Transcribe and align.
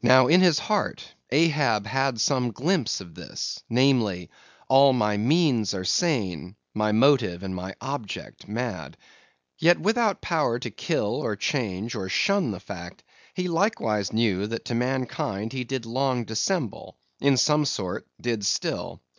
Now, 0.00 0.28
in 0.28 0.40
his 0.40 0.58
heart, 0.58 1.12
Ahab 1.30 1.84
had 1.86 2.18
some 2.18 2.52
glimpse 2.52 3.02
of 3.02 3.14
this, 3.14 3.62
namely: 3.68 4.30
all 4.66 4.94
my 4.94 5.18
means 5.18 5.74
are 5.74 5.84
sane, 5.84 6.56
my 6.72 6.90
motive 6.92 7.42
and 7.42 7.54
my 7.54 7.74
object 7.78 8.48
mad. 8.48 8.96
Yet 9.58 9.78
without 9.78 10.22
power 10.22 10.58
to 10.58 10.70
kill, 10.70 11.16
or 11.16 11.36
change, 11.36 11.94
or 11.94 12.08
shun 12.08 12.50
the 12.50 12.60
fact; 12.60 13.04
he 13.34 13.46
likewise 13.46 14.10
knew 14.10 14.46
that 14.46 14.64
to 14.64 14.74
mankind 14.74 15.52
he 15.52 15.64
did 15.64 15.84
long 15.84 16.24
dissemble; 16.24 16.96
in 17.20 17.36
some 17.36 17.66
sort, 17.66 18.06
did 18.22 18.46
still. 18.46 19.02